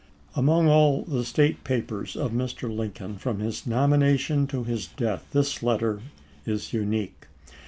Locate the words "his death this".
4.63-5.61